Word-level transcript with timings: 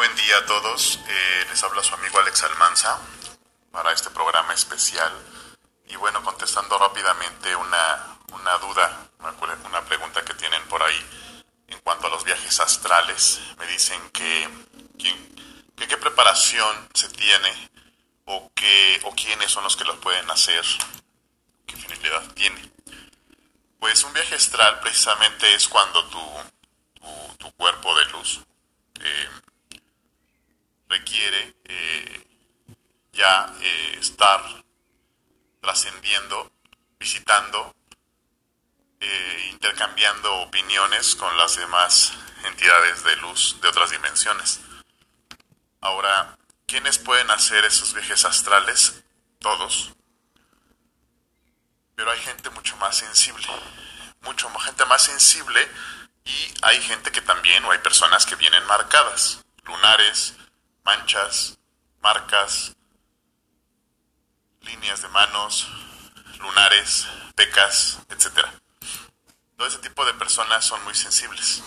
buen 0.00 0.16
día 0.16 0.38
a 0.38 0.46
todos. 0.46 0.98
Eh, 1.06 1.46
les 1.50 1.62
habla 1.62 1.82
su 1.82 1.92
amigo 1.92 2.18
Alex 2.18 2.42
Almanza 2.44 2.98
para 3.70 3.92
este 3.92 4.08
programa 4.08 4.54
especial. 4.54 5.12
Y 5.88 5.96
bueno, 5.96 6.24
contestando 6.24 6.78
rápidamente 6.78 7.54
una, 7.54 8.16
una 8.32 8.56
duda, 8.56 9.10
una, 9.18 9.84
pregunta 9.84 10.24
que 10.24 10.32
tienen 10.32 10.66
por 10.68 10.82
ahí 10.82 11.06
en 11.66 11.78
cuanto 11.80 12.06
a 12.06 12.10
los 12.10 12.24
viajes 12.24 12.60
astrales. 12.60 13.42
Me 13.58 13.66
dicen 13.66 14.00
que, 14.08 14.48
que 15.76 15.86
qué 15.86 15.96
preparación 15.98 16.88
se 16.94 17.10
tiene 17.10 17.70
o, 18.24 18.50
qué, 18.54 19.02
o 19.04 19.14
quiénes 19.14 19.50
son 19.50 19.64
los 19.64 19.76
que 19.76 19.84
los 19.84 19.98
pueden 19.98 20.30
hacer, 20.30 20.64
qué 21.66 21.76
finalidad 21.76 22.22
tiene. 22.32 22.72
Pues 23.78 24.02
un 24.04 24.14
viaje 24.14 24.34
astral 24.34 24.80
precisamente 24.80 25.52
es 25.52 25.68
cuando 25.68 26.02
tu, 26.06 26.26
tu, 26.94 27.36
tu 27.36 27.52
cuerpo 27.52 27.94
de 27.98 28.04
luz 28.06 28.40
eh, 29.02 29.28
requiere 30.90 31.54
eh, 31.64 32.26
ya 33.12 33.54
eh, 33.60 33.96
estar 33.98 34.64
trascendiendo, 35.60 36.52
visitando, 36.98 37.74
intercambiando 39.50 40.34
opiniones 40.42 41.14
con 41.16 41.34
las 41.38 41.56
demás 41.56 42.12
entidades 42.44 43.02
de 43.02 43.16
luz 43.16 43.58
de 43.62 43.68
otras 43.68 43.90
dimensiones. 43.90 44.60
Ahora, 45.80 46.36
¿quiénes 46.66 46.98
pueden 46.98 47.30
hacer 47.30 47.64
esos 47.64 47.94
viajes 47.94 48.24
astrales? 48.26 49.02
Todos. 49.38 49.92
Pero 51.94 52.10
hay 52.10 52.18
gente 52.20 52.50
mucho 52.50 52.76
más 52.76 52.96
sensible, 52.96 53.46
mucho 54.20 54.50
gente 54.60 54.84
más 54.86 55.02
sensible 55.02 55.66
y 56.24 56.54
hay 56.62 56.80
gente 56.82 57.10
que 57.10 57.22
también, 57.22 57.64
o 57.64 57.70
hay 57.70 57.78
personas 57.78 58.26
que 58.26 58.36
vienen 58.36 58.64
marcadas, 58.66 59.42
lunares, 59.64 60.34
manchas, 60.84 61.58
marcas, 62.00 62.76
líneas 64.60 65.02
de 65.02 65.08
manos, 65.08 65.68
lunares, 66.38 67.06
pecas, 67.34 67.98
etc. 68.08 68.46
Todo 69.56 69.68
ese 69.68 69.78
tipo 69.78 70.04
de 70.04 70.14
personas 70.14 70.64
son 70.64 70.82
muy 70.84 70.94
sensibles. 70.94 71.62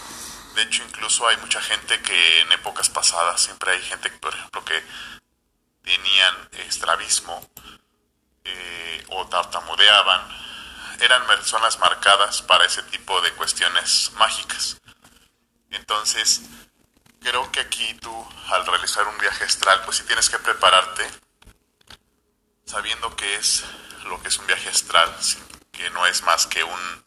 De 0.56 0.64
hecho, 0.64 0.84
incluso 0.84 1.28
hay 1.28 1.38
mucha 1.38 1.62
gente 1.62 2.02
que 2.02 2.42
en 2.42 2.52
épocas 2.52 2.90
pasadas, 2.90 3.42
siempre 3.42 3.72
hay 3.72 3.82
gente, 3.82 4.10
por 4.12 4.34
ejemplo, 4.34 4.64
tenían 5.84 6.50
estrabismo 6.52 7.50
eh, 8.44 9.06
o 9.10 9.26
tartamudeaban 9.28 10.44
eran 11.00 11.26
personas 11.28 11.80
marcadas 11.80 12.42
para 12.42 12.66
ese 12.66 12.84
tipo 12.84 13.20
de 13.22 13.32
cuestiones 13.34 14.12
mágicas. 14.18 14.80
Entonces, 15.72 16.42
creo 17.24 17.52
que 17.52 17.62
aquí 17.62 17.94
tú, 17.96 18.28
al 18.50 18.66
realizar 18.66 19.08
un 19.08 19.18
viaje 19.18 19.46
astral, 19.46 19.82
pues 19.86 19.98
sí 19.98 20.04
tienes 20.04 20.30
que 20.30 20.38
prepararte 20.40 21.10
sabiendo 22.66 23.16
qué 23.16 23.36
es 23.36 23.64
lo 24.06 24.22
que 24.22 24.28
es 24.28 24.38
un 24.38 24.48
viaje 24.48 24.70
astral, 24.70 25.10
que 25.72 25.90
no 25.92 26.06
es 26.06 26.22
más 26.24 26.46
que 26.48 26.64
un, 26.64 27.04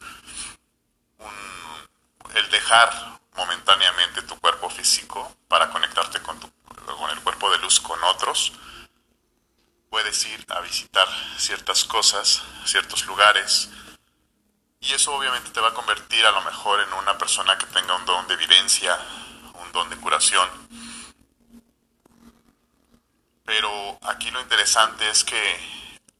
el 2.35 2.49
dejar 2.49 3.19
momentáneamente 3.35 4.21
tu 4.23 4.37
cuerpo 4.39 4.69
físico 4.69 5.35
para 5.47 5.69
conectarte 5.69 6.19
con, 6.21 6.39
tu, 6.39 6.51
con 6.97 7.09
el 7.11 7.19
cuerpo 7.21 7.51
de 7.51 7.59
luz 7.59 7.79
con 7.79 8.03
otros. 8.05 8.53
Puedes 9.89 10.25
ir 10.25 10.45
a 10.49 10.59
visitar 10.61 11.07
ciertas 11.37 11.85
cosas, 11.85 12.43
ciertos 12.65 13.05
lugares, 13.05 13.69
y 14.79 14.93
eso 14.93 15.13
obviamente 15.13 15.49
te 15.51 15.59
va 15.59 15.69
a 15.69 15.73
convertir 15.73 16.25
a 16.25 16.31
lo 16.31 16.41
mejor 16.41 16.79
en 16.81 16.93
una 16.93 17.17
persona 17.17 17.57
que 17.57 17.65
tenga 17.67 17.95
un 17.95 18.05
don 18.05 18.27
de 18.27 18.35
vivencia, 18.35 18.97
un 19.36 19.36
don 19.77 19.89
de 19.89 19.97
curación. 19.97 20.49
Pero 23.45 23.99
aquí 24.03 24.29
lo 24.31 24.41
interesante 24.41 25.09
es 25.09 25.23
que 25.23 25.41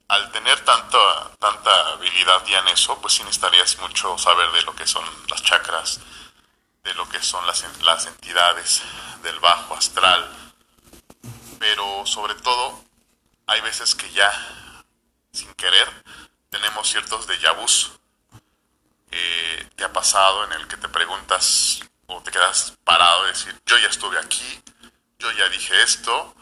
al 0.07 0.31
tener 0.31 0.63
tanta, 0.63 1.31
tanta 1.39 1.89
habilidad 1.89 2.45
ya 2.45 2.59
en 2.59 2.69
eso, 2.69 2.99
pues 3.01 3.15
sí 3.15 3.23
necesitarías 3.23 3.77
mucho 3.79 4.17
saber 4.17 4.49
de 4.51 4.61
lo 4.61 4.73
que 4.75 4.87
son 4.87 5.03
las 5.29 5.43
chakras, 5.43 5.99
de 6.83 6.93
lo 6.93 7.09
que 7.09 7.21
son 7.21 7.45
las, 7.45 7.65
las 7.83 8.05
entidades 8.05 8.81
del 9.23 9.39
bajo 9.39 9.75
astral. 9.75 10.29
Pero 11.59 12.05
sobre 12.05 12.35
todo, 12.35 12.81
hay 13.47 13.59
veces 13.61 13.95
que 13.95 14.09
ya, 14.11 14.31
sin 15.33 15.53
querer, 15.55 15.87
tenemos 16.49 16.87
ciertos 16.87 17.27
déjà 17.27 17.51
vus 17.51 17.91
eh, 19.11 19.69
te 19.75 19.83
ha 19.83 19.91
pasado 19.91 20.43
en 20.45 20.53
el 20.53 20.67
que 20.67 20.77
te 20.77 20.89
preguntas 20.89 21.79
o 22.07 22.21
te 22.21 22.31
quedas 22.31 22.73
parado 22.83 23.25
y 23.25 23.29
decir, 23.29 23.55
yo 23.65 23.77
ya 23.77 23.87
estuve 23.87 24.17
aquí, 24.17 24.63
yo 25.19 25.31
ya 25.31 25.49
dije 25.49 25.81
esto, 25.83 26.35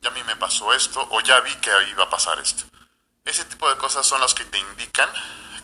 ya 0.00 0.10
a 0.10 0.12
mí 0.12 0.22
me 0.24 0.36
pasó 0.36 0.72
esto, 0.72 1.06
o 1.10 1.20
ya 1.20 1.40
vi 1.40 1.54
que 1.56 1.70
iba 1.90 2.04
a 2.04 2.10
pasar 2.10 2.38
esto. 2.38 2.64
Ese 3.24 3.44
tipo 3.44 3.68
de 3.68 3.76
cosas 3.76 4.06
son 4.06 4.20
las 4.20 4.34
que 4.34 4.44
te 4.44 4.58
indican 4.58 5.10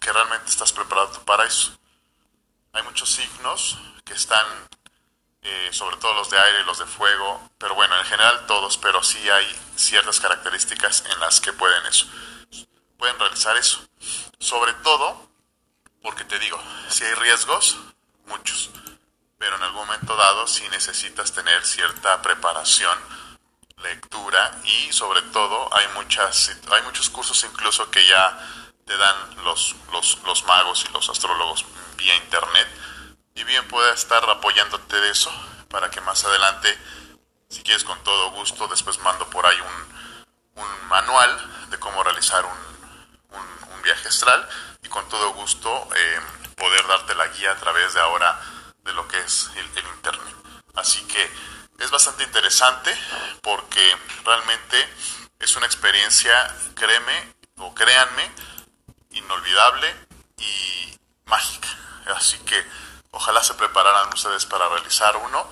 que 0.01 0.13
realmente 0.13 0.49
estás 0.49 0.73
preparado 0.73 1.25
para 1.25 1.45
eso. 1.45 1.79
Hay 2.73 2.83
muchos 2.83 3.11
signos 3.11 3.79
que 4.05 4.15
están, 4.15 4.47
eh, 5.43 5.69
sobre 5.73 5.97
todo 5.99 6.15
los 6.15 6.31
de 6.31 6.39
aire 6.39 6.61
y 6.61 6.65
los 6.65 6.79
de 6.79 6.87
fuego, 6.87 7.51
pero 7.59 7.75
bueno, 7.75 7.97
en 7.99 8.05
general 8.05 8.47
todos, 8.47 8.79
pero 8.79 9.03
sí 9.03 9.29
hay 9.29 9.47
ciertas 9.77 10.21
características 10.21 11.05
en 11.13 11.21
las 11.21 11.41
que 11.41 11.53
pueden 11.53 11.85
eso. 11.87 12.07
Pueden 12.97 13.19
realizar 13.19 13.57
eso. 13.57 13.87
Sobre 14.39 14.73
todo 14.75 15.31
porque 16.03 16.25
te 16.25 16.39
digo, 16.39 16.59
si 16.89 17.05
hay 17.05 17.15
riesgos, 17.15 17.77
muchos, 18.27 18.71
pero 19.41 19.57
en 19.57 19.63
algún 19.63 19.87
momento 19.87 20.15
dado 20.17 20.47
sí 20.47 20.69
necesitas 20.69 21.33
tener 21.33 21.65
cierta 21.65 22.21
preparación, 22.21 22.97
lectura 23.79 24.61
y 24.65 24.93
sobre 24.93 25.23
todo 25.23 25.75
hay, 25.75 25.89
muchas, 25.95 26.55
hay 26.71 26.83
muchos 26.83 27.09
cursos 27.09 27.43
incluso 27.51 27.91
que 27.91 28.07
ya 28.07 28.39
te 28.85 28.95
dan 28.99 29.17
los, 29.43 29.75
los, 29.93 30.19
los 30.25 30.45
magos 30.45 30.85
y 30.87 30.93
los 30.93 31.09
astrólogos 31.09 31.65
vía 31.97 32.15
internet 32.17 32.69
y 33.35 33.43
bien 33.45 33.67
puedes 33.69 34.01
estar 34.01 34.23
apoyándote 34.29 35.01
de 35.01 35.09
eso 35.11 35.33
para 35.71 35.91
que 35.91 36.03
más 36.03 36.23
adelante, 36.27 36.77
si 37.49 37.63
quieres 37.63 37.83
con 37.83 37.99
todo 38.05 38.33
gusto, 38.33 38.69
después 38.69 38.99
mando 38.99 39.31
por 39.31 39.47
ahí 39.47 39.59
un, 39.59 40.63
un 40.63 40.89
manual 40.89 41.71
de 41.71 41.79
cómo 41.79 42.03
realizar 42.03 42.45
un, 42.45 43.39
un, 43.39 43.75
un 43.75 43.83
viaje 43.83 44.07
astral 44.07 44.47
y 44.83 44.89
con 44.89 45.09
todo 45.09 45.33
gusto 45.33 45.89
eh, 45.97 46.21
poder 46.59 46.87
darte 46.87 47.15
la 47.15 47.29
guía 47.29 47.53
a 47.53 47.57
través 47.57 47.95
de 47.95 48.01
ahora 48.01 48.39
de 48.91 48.97
lo 48.97 49.07
que 49.07 49.19
es 49.19 49.51
el, 49.55 49.67
Internet. 50.01 50.35
Así 50.75 51.03
que 51.05 51.31
es 51.79 51.91
bastante 51.91 52.25
interesante 52.25 52.93
porque 53.43 53.97
realmente 54.25 54.77
es 55.39 55.55
una 55.57 55.67
experiencia, 55.67 56.33
créeme 56.75 57.35
o 57.59 57.73
créanme, 57.75 58.31
inolvidable 59.13 59.95
y 60.39 60.99
mágica. 61.27 61.69
Así 62.17 62.39
que 62.39 62.65
ojalá 63.13 63.43
se 63.45 63.55
prepararan 63.55 64.13
ustedes 64.13 64.47
para 64.47 64.69
realizar 64.69 65.17
uno 65.17 65.47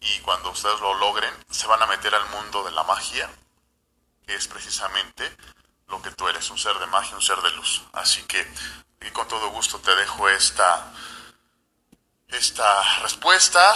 y 0.00 0.20
cuando 0.20 0.50
ustedes 0.50 0.80
lo 0.80 0.94
logren 0.94 1.34
se 1.50 1.66
van 1.66 1.82
a 1.82 1.86
meter 1.86 2.14
al 2.14 2.28
mundo 2.28 2.62
de 2.64 2.72
la 2.72 2.84
magia, 2.84 3.28
que 4.26 4.34
es 4.34 4.46
precisamente 4.46 5.36
lo 5.88 6.00
que 6.02 6.10
tú 6.12 6.28
eres, 6.28 6.50
un 6.50 6.58
ser 6.58 6.78
de 6.78 6.86
magia, 6.86 7.16
un 7.16 7.22
ser 7.22 7.40
de 7.40 7.50
luz. 7.52 7.82
Así 7.92 8.22
que 8.22 8.46
y 9.00 9.10
con 9.10 9.26
todo 9.26 9.48
gusto 9.50 9.78
te 9.78 9.94
dejo 9.94 10.28
esta, 10.28 10.92
esta 12.28 12.82
respuesta. 13.02 13.74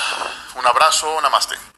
Un 0.56 0.66
abrazo, 0.66 1.20
namaste. 1.20 1.71